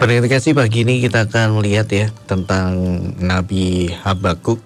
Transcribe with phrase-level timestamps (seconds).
[0.00, 2.72] kasih pagi ini kita akan melihat ya tentang
[3.20, 4.56] Nabi Habakuk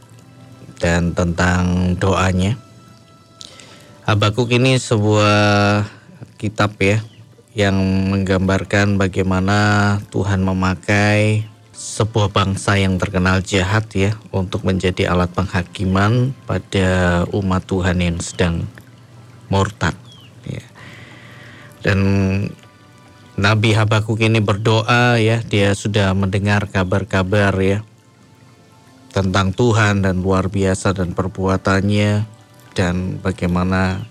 [0.78, 2.54] dan tentang doanya.
[4.06, 5.82] Habakuk ini sebuah
[6.38, 7.02] kitab ya
[7.50, 7.74] yang
[8.14, 17.26] menggambarkan bagaimana Tuhan memakai sebuah bangsa yang terkenal jahat ya untuk menjadi alat penghakiman pada
[17.34, 18.70] umat Tuhan yang sedang
[19.50, 19.98] murtad
[20.46, 20.62] ya.
[21.82, 21.98] Dan
[23.34, 27.82] Nabi Habakuk ini berdoa ya, dia sudah mendengar kabar-kabar ya
[29.10, 32.26] tentang Tuhan dan luar biasa dan perbuatannya
[32.74, 34.06] dan bagaimana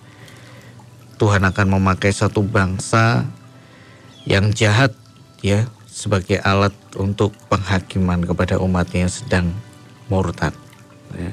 [1.19, 3.27] Tuhan akan memakai satu bangsa
[4.27, 4.91] yang jahat
[5.39, 9.47] ya sebagai alat untuk penghakiman kepada umatnya yang sedang
[10.11, 10.51] murtad.
[11.15, 11.31] Ya.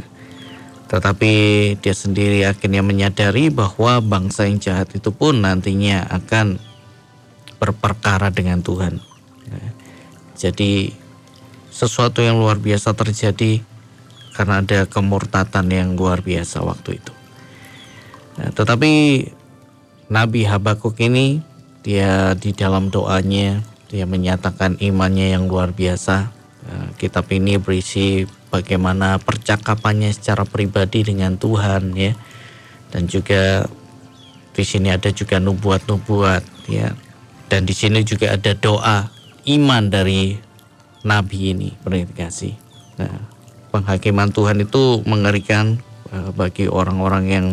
[0.91, 1.33] Tetapi
[1.79, 6.70] dia sendiri akhirnya menyadari bahwa bangsa yang jahat itu pun nantinya akan
[7.61, 8.99] berperkara dengan Tuhan.
[9.45, 9.69] Ya.
[10.49, 10.97] Jadi
[11.69, 13.61] sesuatu yang luar biasa terjadi
[14.33, 17.13] karena ada kemurtatan yang luar biasa waktu itu.
[18.41, 18.91] Nah, tetapi
[20.09, 21.45] Nabi Habakuk ini
[21.85, 23.61] dia di dalam doanya
[23.93, 26.33] dia menyatakan imannya yang luar biasa.
[26.65, 32.17] Nah, kitab ini berisi bagaimana percakapannya secara pribadi dengan Tuhan ya.
[32.91, 33.69] Dan juga
[34.57, 36.91] di sini ada juga nubuat-nubuat ya
[37.51, 39.11] dan di sini juga ada doa
[39.51, 40.39] iman dari
[41.03, 41.75] Nabi ini,
[42.15, 42.55] kasih.
[42.95, 43.27] Nah,
[43.75, 45.83] penghakiman Tuhan itu mengerikan
[46.15, 47.47] uh, bagi orang-orang yang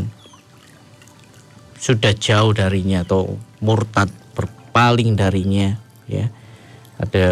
[1.81, 6.30] sudah jauh darinya atau murtad berpaling darinya, ya.
[7.02, 7.28] Ada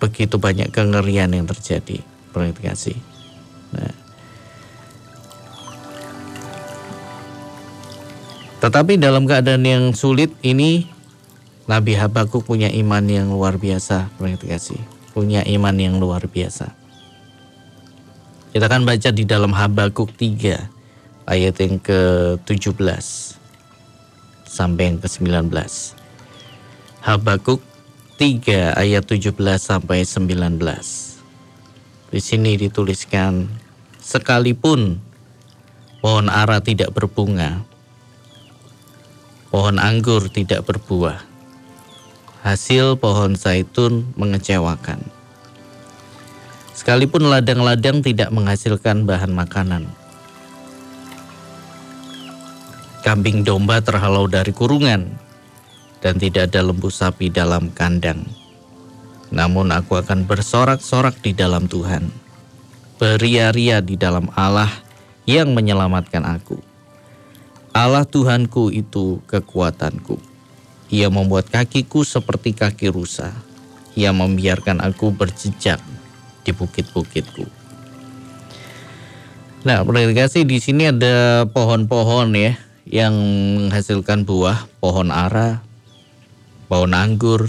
[0.00, 2.00] begitu banyak kengerian yang terjadi,
[2.64, 2.96] kasih.
[3.76, 3.92] Nah,
[8.64, 10.86] tetapi dalam keadaan yang sulit ini
[11.70, 14.82] Nabi Habakuk punya iman yang luar biasa, kasih.
[15.14, 16.74] Punya iman yang luar biasa.
[18.50, 23.06] Kita akan baca di dalam Habakuk 3 ayat yang ke-17
[24.44, 25.48] sampai yang ke-19.
[27.00, 27.62] Habakuk
[28.20, 30.60] 3 ayat 17 sampai 19.
[32.12, 33.48] Di sini dituliskan
[34.02, 35.00] sekalipun
[36.04, 37.64] pohon ara tidak berbunga,
[39.48, 41.31] pohon anggur tidak berbuah,
[42.42, 44.98] hasil pohon zaitun mengecewakan.
[46.74, 49.86] Sekalipun ladang-ladang tidak menghasilkan bahan makanan.
[53.06, 55.06] Kambing domba terhalau dari kurungan
[56.02, 58.26] dan tidak ada lembu sapi dalam kandang.
[59.30, 62.10] Namun aku akan bersorak-sorak di dalam Tuhan.
[62.98, 64.70] Beria-ria di dalam Allah
[65.26, 66.58] yang menyelamatkan aku.
[67.70, 70.31] Allah Tuhanku itu kekuatanku.
[70.92, 73.32] Ia membuat kakiku seperti kaki rusa.
[73.96, 75.80] Ia membiarkan aku berjejak
[76.44, 77.48] di bukit-bukitku.
[79.64, 79.80] Nah,
[80.12, 83.14] kasih di sini ada pohon-pohon ya yang
[83.56, 85.64] menghasilkan buah, pohon ara,
[86.68, 87.48] pohon anggur,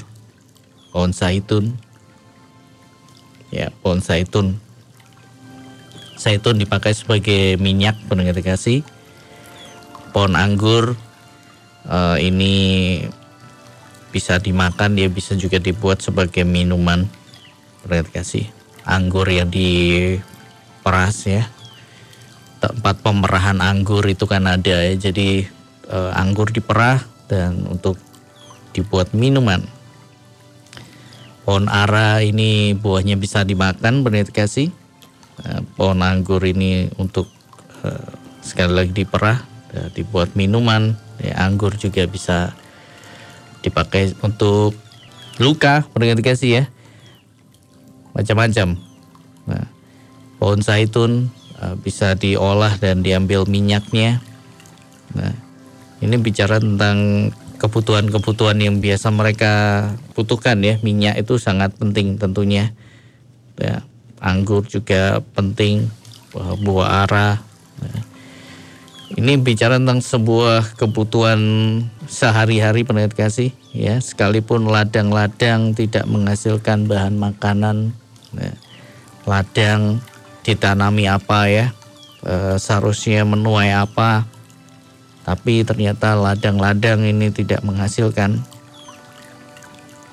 [0.95, 1.75] pohon zaitun.
[3.51, 4.55] Ya, pohon zaitun.
[6.15, 7.99] Zaitun dipakai sebagai minyak
[8.39, 8.87] kasih.
[10.15, 10.95] Pohon anggur
[11.89, 12.55] uh, ini
[14.13, 17.09] bisa dimakan dia bisa juga dibuat sebagai minuman.
[17.81, 18.45] Perhatikan kasih
[18.85, 21.49] anggur yang diperas ya.
[22.61, 24.93] Tempat pemerahan anggur itu kan ada ya.
[24.93, 25.49] Jadi
[25.89, 27.97] e, anggur diperah dan untuk
[28.77, 29.65] dibuat minuman.
[31.43, 34.69] Pohon ara ini buahnya bisa dimakan perhatikan kasih
[35.41, 37.27] e, pohon anggur ini untuk
[37.81, 37.89] e,
[38.45, 39.49] sekali lagi diperah
[39.97, 40.93] dibuat minuman.
[41.17, 42.53] Ya, anggur juga bisa
[43.63, 44.75] dipakai untuk
[45.41, 45.87] luka
[46.21, 46.63] kasih ya.
[48.13, 48.77] Macam-macam.
[49.49, 49.65] Nah,
[50.37, 54.21] pohon zaitun uh, bisa diolah dan diambil minyaknya.
[55.17, 55.33] Nah
[56.03, 59.53] ini bicara tentang kebutuhan-kebutuhan yang biasa mereka
[60.13, 60.75] butuhkan ya.
[60.83, 62.75] Minyak itu sangat penting tentunya.
[63.55, 63.85] Ya,
[64.19, 65.87] anggur juga penting
[66.33, 67.37] buah, buah arah
[67.77, 68.01] nah,
[69.13, 71.37] ini bicara tentang sebuah kebutuhan
[72.09, 74.01] sehari-hari pendengar kasih ya.
[74.01, 77.93] Sekalipun ladang-ladang tidak menghasilkan bahan makanan
[78.33, 78.53] ya,
[79.29, 80.01] ladang
[80.41, 81.65] ditanami apa ya.
[82.25, 84.25] E, seharusnya menuai apa.
[85.23, 88.41] Tapi ternyata ladang-ladang ini tidak menghasilkan.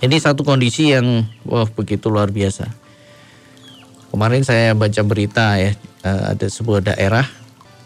[0.01, 2.69] Ini satu kondisi yang wah begitu luar biasa.
[4.13, 5.73] Kemarin saya baca berita ya
[6.05, 7.25] e, ada sebuah daerah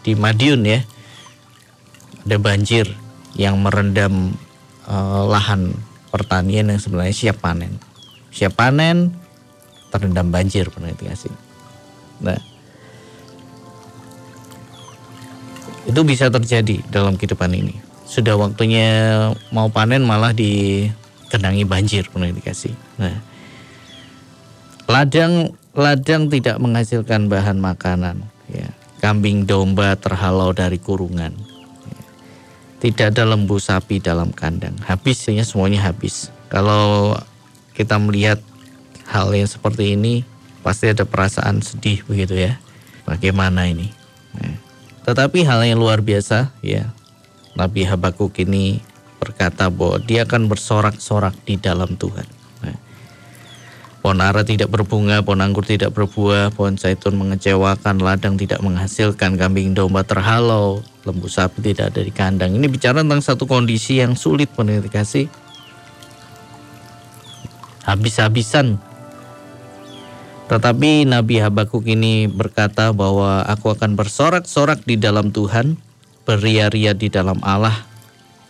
[0.03, 0.83] di Madiun ya
[2.25, 2.89] ada banjir
[3.37, 4.33] yang merendam
[4.89, 5.77] uh, lahan
[6.09, 7.77] pertanian yang sebenarnya siap panen.
[8.35, 9.15] siap panen
[9.93, 11.31] terendam banjir pernah kasih.
[12.19, 12.35] Nah,
[15.87, 17.79] itu bisa terjadi dalam kehidupan ini.
[18.03, 22.75] Sudah waktunya mau panen malah dikenangi banjir pernah dikasih.
[22.99, 23.15] Nah,
[24.91, 28.27] ladang ladang tidak menghasilkan bahan makanan.
[28.51, 28.67] Ya,
[28.99, 31.44] kambing domba terhalau dari kurungan.
[32.85, 34.77] Tidak ada lembu sapi dalam kandang.
[34.85, 36.29] Habisnya semuanya habis.
[36.53, 37.17] Kalau
[37.73, 38.37] kita melihat
[39.09, 40.21] hal yang seperti ini,
[40.61, 42.61] pasti ada perasaan sedih begitu ya.
[43.09, 43.89] Bagaimana ini?
[44.37, 44.61] Nah,
[45.01, 46.93] tetapi hal yang luar biasa ya,
[47.57, 48.77] Nabi Habakuk ini
[49.17, 52.34] berkata bahwa dia akan bersorak-sorak di dalam Tuhan.
[54.05, 59.73] Pohon ara tidak berbunga, pohon anggur tidak berbuah, pohon zaitun mengecewakan, ladang tidak menghasilkan, kambing
[59.73, 62.53] domba terhalau, lembu sapi tidak ada di kandang.
[62.53, 65.25] Ini bicara tentang satu kondisi yang sulit pendengar kasih.
[67.81, 68.77] Habis-habisan.
[70.53, 75.81] Tetapi Nabi Habakuk ini berkata bahwa aku akan bersorak-sorak di dalam Tuhan
[76.29, 77.73] beria-ria di dalam Allah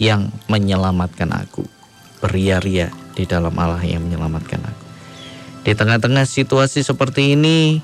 [0.03, 1.63] yang menyelamatkan aku.
[2.19, 4.84] Beria-ria di dalam Allah yang menyelamatkan aku.
[5.65, 7.81] Di tengah-tengah situasi seperti ini,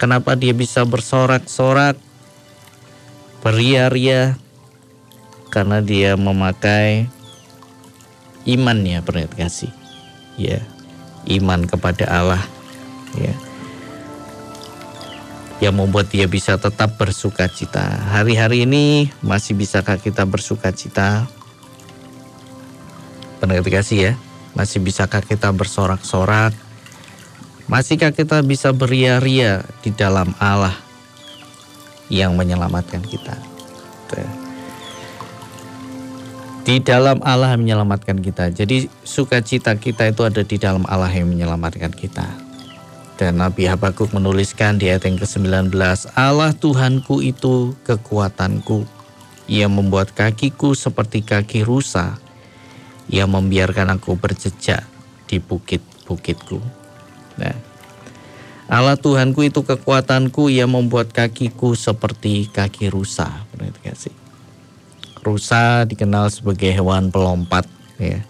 [0.00, 2.00] kenapa dia bisa bersorak-sorak,
[3.44, 4.40] beria-ria?
[5.52, 7.12] Karena dia memakai
[8.48, 9.72] imannya, pernah kasih.
[10.40, 10.64] Ya,
[11.28, 12.44] iman kepada Allah.
[13.16, 13.36] Ya
[15.56, 17.80] yang membuat dia bisa tetap bersuka cita.
[18.12, 21.24] Hari-hari ini masih bisakah kita bersuka cita?
[23.40, 24.12] Pendengar kasih ya,
[24.56, 26.56] masih bisakah kita bersorak-sorak?
[27.68, 30.74] Masihkah kita bisa beria-ria di dalam Allah
[32.08, 33.36] yang menyelamatkan kita?
[36.66, 38.50] Di dalam Allah yang menyelamatkan kita.
[38.50, 42.26] Jadi sukacita kita itu ada di dalam Allah yang menyelamatkan kita.
[43.16, 45.72] Dan Nabi Habakuk menuliskan di ayat yang ke-19,
[46.14, 48.84] Allah Tuhanku itu kekuatanku.
[49.46, 52.18] Ia membuat kakiku seperti kaki rusa.
[53.06, 54.82] Ia membiarkan aku berjejak
[55.30, 56.58] di bukit-bukitku.
[57.38, 57.56] Nah,
[58.66, 63.46] Allah Tuhanku itu kekuatanku, ia membuat kakiku seperti kaki rusa.
[65.22, 67.70] Rusa dikenal sebagai hewan pelompat.
[67.98, 68.26] Ya.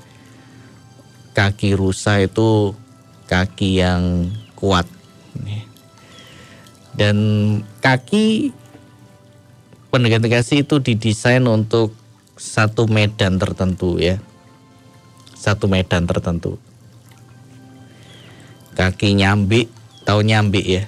[1.33, 2.77] Kaki rusa itu
[3.29, 4.85] kaki yang kuat.
[6.97, 7.17] Dan
[7.85, 8.57] kaki
[9.93, 11.93] pendekatan kasih itu didesain untuk
[12.37, 14.17] satu medan tertentu ya.
[15.37, 16.57] Satu medan tertentu.
[18.73, 19.69] Kaki nyambi,
[20.09, 20.85] tahu nyambi ya?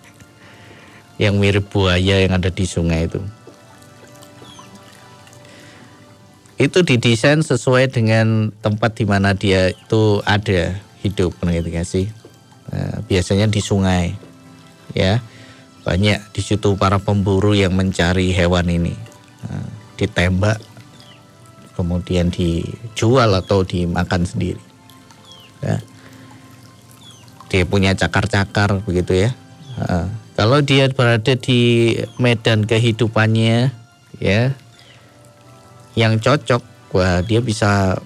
[1.22, 3.20] yang mirip buaya yang ada di sungai itu.
[6.56, 12.06] Itu didesain sesuai dengan tempat di mana dia itu ada hidup, pengerti sih?
[12.72, 14.16] Nah, biasanya di sungai
[14.96, 15.20] ya
[15.82, 18.94] banyak di situ para pemburu yang mencari hewan ini
[19.44, 19.66] nah,
[19.98, 20.56] ditembak
[21.74, 24.62] kemudian dijual atau dimakan sendiri.
[25.62, 25.78] Ya.
[27.52, 29.30] dia punya cakar-cakar begitu ya.
[30.34, 33.70] Kalau dia berada di medan kehidupannya
[34.18, 34.56] ya
[35.92, 36.64] yang cocok
[36.96, 38.00] wah dia bisa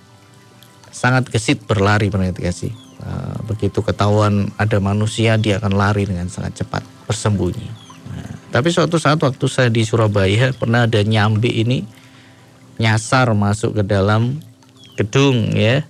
[0.90, 2.74] sangat gesit berlari kasih.
[3.06, 7.86] Eh, begitu ketahuan ada manusia dia akan lari dengan sangat cepat bersembunyi.
[8.56, 11.84] Tapi suatu saat waktu saya di Surabaya pernah ada nyambi ini
[12.76, 14.40] nyasar masuk ke dalam
[14.96, 15.84] gedung ya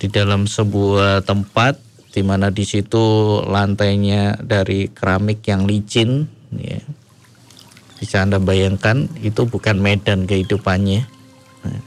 [0.00, 1.78] di dalam sebuah tempat
[2.12, 6.80] di mana di situ lantainya dari keramik yang licin ya.
[7.96, 11.06] Bisa Anda bayangkan itu bukan medan kehidupannya.
[11.62, 11.80] Nah,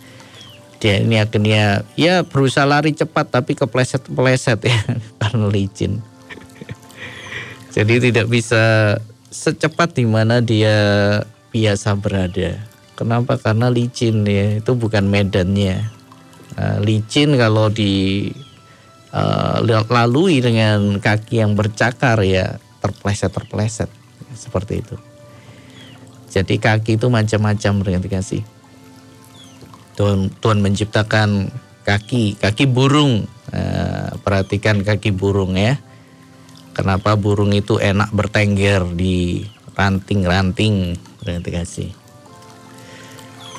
[0.80, 4.80] dia ini akhirnya ya berusaha lari cepat tapi kepleset-peleset ya
[5.22, 6.00] karena licin.
[7.76, 8.96] Jadi tidak bisa
[9.28, 10.78] secepat di mana dia
[11.52, 12.75] biasa berada.
[12.96, 13.36] Kenapa?
[13.36, 15.92] Karena licin ya, itu bukan medannya.
[16.56, 18.32] Uh, licin kalau di
[19.12, 19.60] uh,
[19.92, 23.92] lalui dengan kaki yang bercakar ya terpleset-terpleset
[24.36, 24.96] seperti itu.
[26.36, 28.44] Jadi kaki itu macam-macam dengan kasih.
[29.96, 31.48] Tuhan, Tuhan menciptakan
[31.88, 33.24] kaki, kaki burung.
[33.56, 35.80] Eh, perhatikan kaki burung ya.
[36.76, 39.48] Kenapa burung itu enak bertengger di
[39.80, 41.00] ranting-ranting?
[41.24, 41.90] Berarti kasih.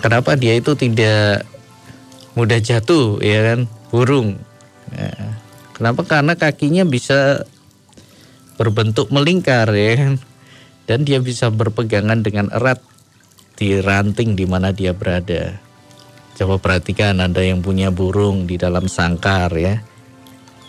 [0.06, 1.42] Kenapa dia itu tidak
[2.38, 3.66] mudah jatuh ya kan?
[3.90, 4.38] Burung.
[4.94, 5.26] Eh,
[5.74, 6.06] kenapa?
[6.06, 7.42] Karena kakinya bisa
[8.54, 10.14] berbentuk melingkar ya kan?
[10.86, 12.78] Dan dia bisa berpegangan dengan erat
[13.58, 15.58] di ranting di mana dia berada.
[16.38, 19.82] Coba perhatikan ada yang punya burung di dalam sangkar ya.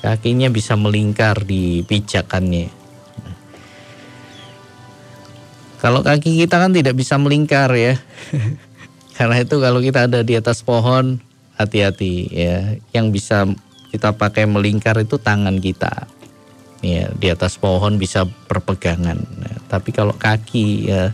[0.02, 2.74] Kakinya bisa melingkar di pijakannya.
[5.78, 8.02] Kalau kaki kita kan tidak bisa melingkar ya.
[9.18, 11.18] Karena itu kalau kita ada di atas pohon,
[11.58, 12.78] hati-hati ya.
[12.94, 13.38] Yang bisa
[13.90, 16.06] kita pakai melingkar itu tangan kita.
[16.86, 19.18] Ya, di atas pohon bisa berpegangan.
[19.18, 21.10] Nah, tapi kalau kaki ya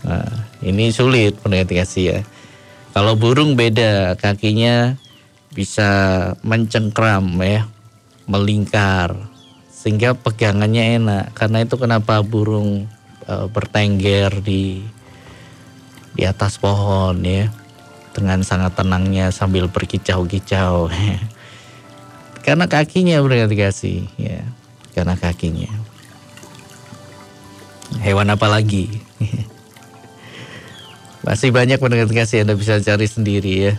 [0.00, 2.24] nah, ini sulit pendeteksi ya.
[2.96, 4.96] Kalau burung beda, kakinya
[5.52, 5.90] bisa
[6.40, 7.68] mencengkram ya,
[8.24, 9.34] melingkar
[9.68, 11.24] sehingga pegangannya enak.
[11.36, 12.88] Karena itu kenapa burung
[13.28, 14.80] e, bertengger di
[16.14, 17.50] di atas pohon ya
[18.14, 20.88] dengan sangat tenangnya sambil berkicau-kicau.
[22.46, 23.18] karena kakinya
[23.50, 24.46] kasih ya,
[24.94, 25.70] karena kakinya.
[28.00, 29.02] Hewan apa lagi?
[31.26, 33.74] Masih banyak pendengar kasih Anda bisa cari sendiri ya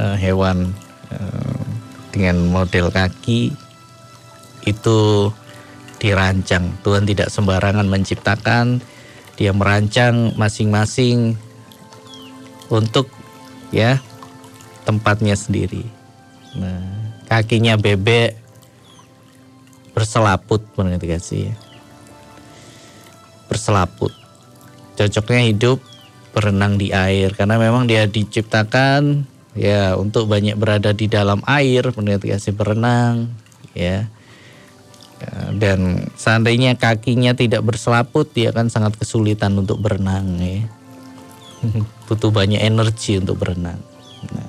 [0.00, 0.72] uh, hewan
[1.12, 1.60] uh,
[2.08, 3.52] dengan model kaki
[4.64, 4.98] itu
[6.00, 6.72] dirancang.
[6.80, 8.80] Tuhan tidak sembarangan menciptakan,
[9.36, 11.36] dia merancang masing-masing
[12.70, 13.10] untuk
[13.74, 13.98] ya
[14.86, 15.82] tempatnya sendiri.
[16.56, 18.38] Nah, kakinya bebek
[19.92, 21.54] berselaput pendengar kasih ya.
[23.50, 24.12] Berselaput.
[24.96, 25.78] Cocoknya hidup
[26.36, 29.24] berenang di air karena memang dia diciptakan
[29.56, 33.32] ya untuk banyak berada di dalam air kasih berenang
[33.72, 34.04] ya.
[35.16, 40.68] ya dan seandainya kakinya tidak berselaput dia akan sangat kesulitan untuk berenang ya
[42.06, 43.80] butuh banyak energi untuk berenang.
[44.32, 44.48] Nah,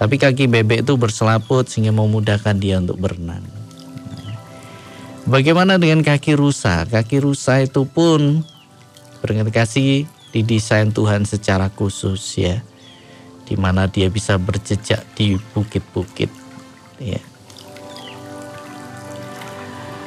[0.00, 3.42] tapi kaki bebek itu berselaput sehingga memudahkan dia untuk berenang.
[3.42, 4.34] Nah,
[5.28, 6.84] bagaimana dengan kaki rusa?
[6.88, 8.42] Kaki rusa itu pun
[9.24, 10.04] kasih
[10.34, 12.60] didesain Tuhan secara khusus ya.
[13.44, 16.32] Di mana dia bisa berjejak di bukit-bukit
[17.00, 17.20] ya.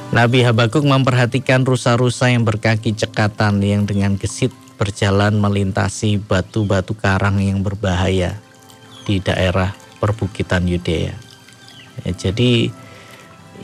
[0.08, 7.66] Nabi Habakuk memperhatikan rusa-rusa yang berkaki cekatan yang dengan gesit berjalan melintasi batu-batu karang yang
[7.66, 8.38] berbahaya
[9.10, 11.18] di daerah perbukitan Yudea.
[12.06, 12.70] Ya, jadi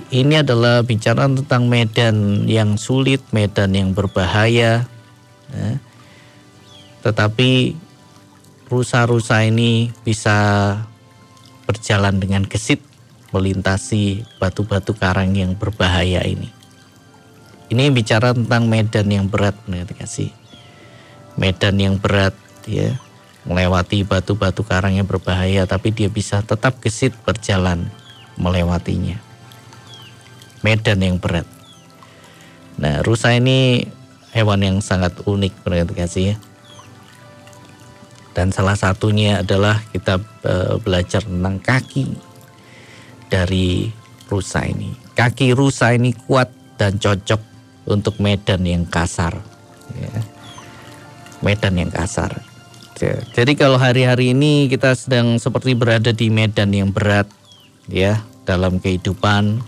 [0.10, 4.89] ini adalah bicara tentang medan yang sulit, medan yang berbahaya.
[5.53, 5.72] Ya
[7.03, 7.75] tetapi
[8.72, 10.79] rusa-rusa ini bisa
[11.67, 12.79] berjalan dengan gesit
[13.36, 16.48] melintasi batu-batu karang yang berbahaya ini.
[17.67, 19.60] Ini bicara tentang medan yang berat,
[20.00, 20.32] kasih.
[21.35, 22.35] Medan yang berat,
[22.65, 22.97] ya,
[23.43, 27.89] melewati batu-batu karang yang berbahaya, tapi dia bisa tetap gesit berjalan
[28.37, 29.17] melewatinya.
[30.61, 31.45] Medan yang berat.
[32.79, 33.85] Nah, rusa ini
[34.33, 35.53] hewan yang sangat unik,
[35.93, 36.35] kasih ya
[38.33, 42.09] dan salah satunya adalah kita uh, belajar tentang kaki
[43.29, 43.93] dari
[44.25, 44.97] rusa ini.
[45.13, 46.49] Kaki rusa ini kuat
[46.81, 47.41] dan cocok
[47.93, 49.37] untuk medan yang kasar.
[49.93, 50.22] Ya.
[51.43, 52.53] Medan yang kasar.
[53.35, 57.27] Jadi kalau hari-hari ini kita sedang seperti berada di medan yang berat
[57.91, 59.59] ya dalam kehidupan.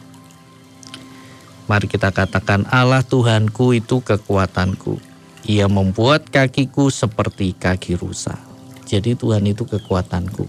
[1.65, 5.01] Mari kita katakan Allah Tuhanku itu kekuatanku.
[5.45, 8.37] Ia membuat kakiku seperti kaki rusa.
[8.85, 10.45] Jadi Tuhan itu kekuatanku.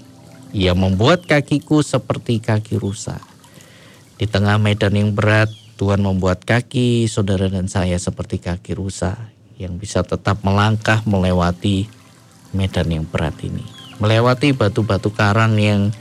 [0.52, 3.18] Ia membuat kakiku seperti kaki rusa.
[4.16, 9.80] Di tengah medan yang berat, Tuhan membuat kaki saudara dan saya seperti kaki rusa yang
[9.80, 11.88] bisa tetap melangkah melewati
[12.52, 13.64] medan yang berat ini.
[13.96, 15.92] Melewati batu-batu karang yang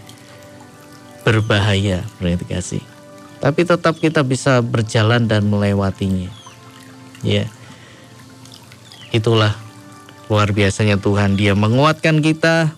[1.23, 2.83] berbahaya, berarti kasih.
[3.39, 6.31] Tapi tetap kita bisa berjalan dan melewatinya.
[7.23, 7.47] Ya.
[9.15, 9.55] Itulah
[10.25, 12.73] Luar biasanya Tuhan, Dia menguatkan kita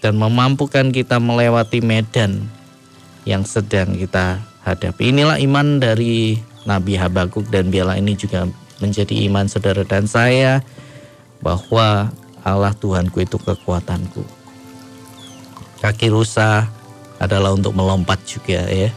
[0.00, 2.48] dan memampukan kita melewati medan
[3.28, 5.12] yang sedang kita hadapi.
[5.12, 8.48] Inilah iman dari Nabi Habakuk dan biarlah ini juga
[8.78, 10.62] menjadi iman saudara dan saya
[11.42, 12.10] bahwa
[12.42, 14.22] Allah Tuhanku itu kekuatanku.
[15.78, 16.66] Kaki rusa
[17.22, 18.90] adalah untuk melompat juga ya.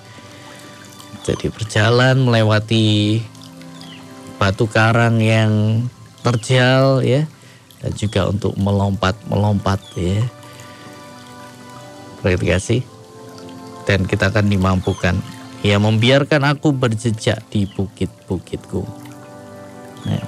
[1.22, 3.22] Jadi berjalan melewati
[4.42, 5.86] batu karang yang
[6.26, 7.30] terjal ya
[7.82, 10.22] dan juga untuk melompat-melompat ya.
[12.22, 12.86] kasih
[13.86, 15.18] dan kita akan dimampukan.
[15.62, 19.01] ia membiarkan aku berjejak di bukit-bukitku.
[20.08, 20.24] Nah,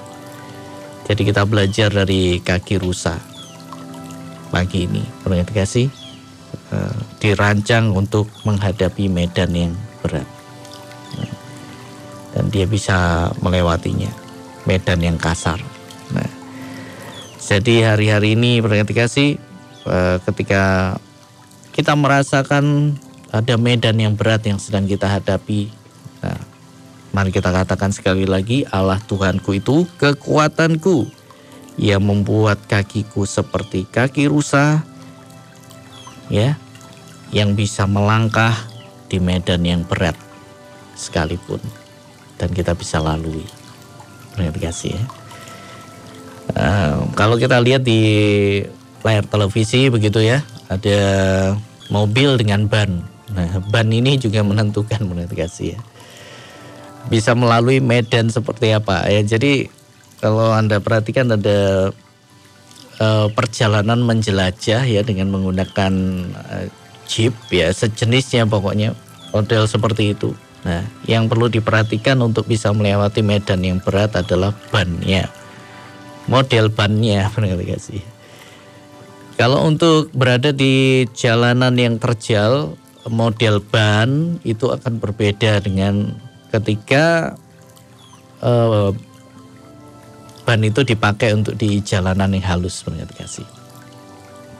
[1.07, 3.17] jadi kita belajar dari kaki rusa
[4.53, 5.01] pagi ini.
[5.53, 5.89] kasih
[6.69, 9.73] uh, dirancang untuk menghadapi medan yang
[10.05, 10.27] berat.
[11.17, 11.33] Nah,
[12.37, 14.09] dan dia bisa melewatinya.
[14.63, 15.59] Medan yang kasar.
[16.15, 16.29] Nah,
[17.43, 19.29] jadi hari-hari ini berarti kasih
[19.83, 20.95] eh, ketika
[21.75, 22.95] kita merasakan
[23.33, 25.67] ada medan yang berat yang sedang kita hadapi.
[26.23, 26.52] Nah,
[27.13, 31.05] mari kita katakan sekali lagi, Allah Tuhanku itu kekuatanku
[31.77, 34.81] yang membuat kakiku seperti kaki rusa,
[36.27, 36.57] ya,
[37.29, 38.53] yang bisa melangkah
[39.09, 40.17] di medan yang berat
[40.97, 41.61] sekalipun
[42.41, 43.45] dan kita bisa lalui.
[44.33, 45.05] Terima kasih ya.
[46.53, 48.01] Uh, kalau kita lihat di
[49.05, 50.99] layar televisi begitu ya, ada
[51.93, 53.05] mobil dengan ban.
[53.33, 55.79] Nah, ban ini juga menentukan menurut kasih ya.
[57.11, 59.21] Bisa melalui medan seperti apa ya.
[59.23, 59.67] Jadi
[60.23, 61.91] kalau Anda perhatikan ada
[62.99, 65.93] uh, perjalanan menjelajah ya dengan menggunakan
[66.31, 66.65] uh,
[67.07, 68.95] jeep ya sejenisnya pokoknya
[69.35, 70.31] model seperti itu.
[70.63, 75.27] Nah, yang perlu diperhatikan untuk bisa melewati medan yang berat adalah bannya.
[76.31, 77.27] Model bannya,
[77.75, 77.99] kasih.
[79.35, 82.79] Kalau untuk berada di jalanan yang terjal,
[83.11, 86.15] model ban itu akan berbeda dengan
[86.53, 87.33] ketika
[88.45, 88.93] uh,
[90.45, 93.47] ban itu dipakai untuk di jalanan yang halus, benar kasih.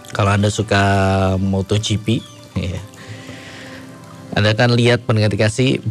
[0.09, 0.83] Kalau Anda suka
[1.37, 2.21] MotoGP,
[2.57, 2.81] ya,
[4.33, 5.29] anda kan lihat pendengar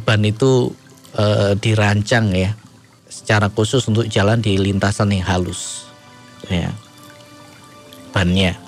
[0.03, 0.75] ban itu
[1.15, 2.51] e, dirancang ya
[3.07, 5.87] secara khusus untuk jalan di lintasan yang halus.
[6.51, 6.75] Ya.
[8.11, 8.59] Bannya.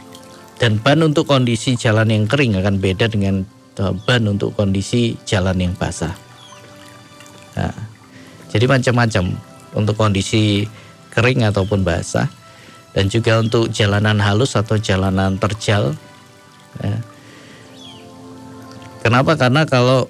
[0.63, 3.43] Dan ban untuk kondisi jalan yang kering akan beda dengan
[3.75, 6.15] e, ban untuk kondisi jalan yang basah.
[7.55, 7.75] Nah,
[8.51, 9.35] jadi macam-macam
[9.75, 10.67] untuk kondisi
[11.15, 12.27] kering ataupun basah
[12.95, 15.95] dan juga untuk jalanan halus atau jalanan terjal.
[16.83, 16.99] Ya
[19.05, 19.37] Kenapa?
[19.37, 20.09] Karena kalau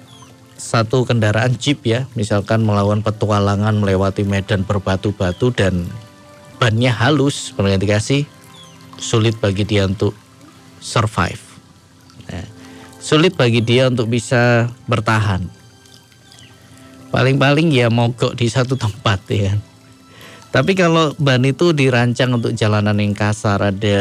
[0.55, 5.83] satu kendaraan jeep ya, misalkan melawan petualangan melewati medan berbatu-batu dan
[6.63, 8.23] bannya halus, kasih
[8.95, 10.15] sulit bagi dia untuk
[10.79, 11.43] survive.
[12.31, 12.47] Nah,
[13.03, 15.43] sulit bagi dia untuk bisa bertahan.
[17.15, 19.55] Paling-paling ya mogok di satu tempat ya.
[20.51, 23.99] Tapi kalau ban itu dirancang untuk jalanan yang kasar ada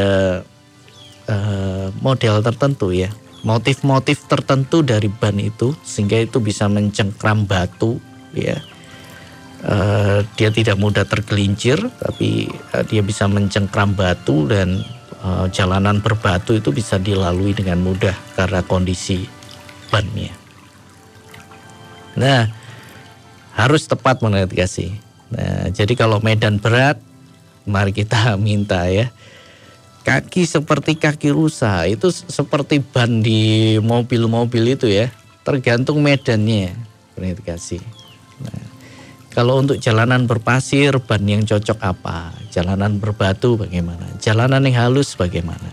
[1.31, 3.15] uh, model tertentu ya.
[3.47, 8.03] Motif-motif tertentu dari ban itu sehingga itu bisa mencengkram batu
[8.35, 8.59] ya.
[9.63, 14.83] Uh, dia tidak mudah tergelincir tapi uh, dia bisa mencengkram batu dan
[15.23, 19.23] uh, jalanan berbatu itu bisa dilalui dengan mudah karena kondisi
[19.95, 20.35] bannya.
[22.19, 22.64] Nah
[23.55, 24.99] harus tepat menavigasi
[25.31, 26.99] nah jadi kalau medan berat
[27.69, 29.11] mari kita minta ya.
[30.05, 35.09] Kaki seperti kaki rusa itu seperti ban di mobil-mobil itu ya.
[35.45, 36.73] Tergantung medannya
[37.45, 37.79] kasih
[38.43, 38.65] nah,
[39.31, 42.37] kalau untuk jalanan berpasir ban yang cocok apa?
[42.53, 44.05] Jalanan berbatu bagaimana?
[44.21, 45.73] Jalanan yang halus bagaimana?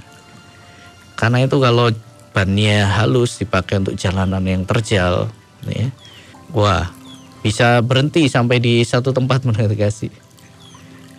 [1.19, 1.91] Karena itu kalau
[2.31, 5.27] bannya halus dipakai untuk jalanan yang terjal
[5.67, 5.91] ya,
[6.55, 6.87] wah
[7.41, 9.41] bisa berhenti sampai di satu tempat
[9.81, 10.13] kasih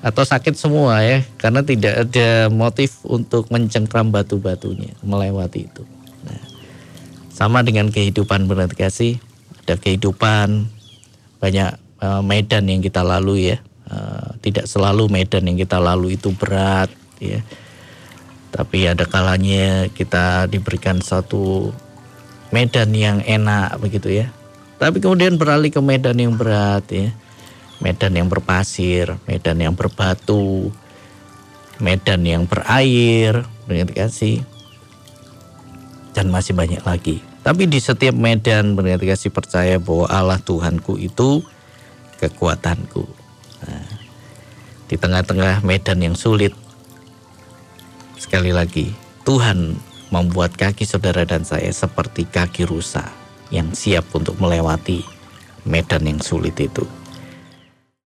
[0.03, 5.87] atau sakit semua ya karena tidak ada motif untuk mencengkram batu-batunya melewati itu.
[6.27, 6.43] Nah,
[7.31, 9.23] sama dengan kehidupan kasih
[9.63, 10.67] ada kehidupan
[11.39, 13.59] banyak uh, medan yang kita lalui ya.
[13.87, 16.91] Uh, tidak selalu medan yang kita lalui itu berat
[17.23, 17.39] ya.
[18.51, 21.71] Tapi ada kalanya kita diberikan satu
[22.51, 24.27] medan yang enak begitu ya
[24.83, 27.15] tapi kemudian beralih ke medan yang berat ya
[27.83, 30.71] medan yang berpasir, medan yang berbatu,
[31.83, 33.43] medan yang berair,
[33.91, 34.47] kasih,
[36.15, 37.19] dan masih banyak lagi.
[37.43, 41.43] Tapi di setiap medan kasih percaya bahwa Allah Tuhanku itu
[42.23, 43.03] kekuatanku.
[43.67, 43.87] Nah,
[44.87, 46.55] di tengah-tengah medan yang sulit,
[48.15, 48.95] sekali lagi
[49.27, 49.75] Tuhan
[50.15, 53.22] membuat kaki saudara dan saya seperti kaki rusa
[53.53, 55.05] yang siap untuk melewati
[55.69, 56.83] medan yang sulit itu.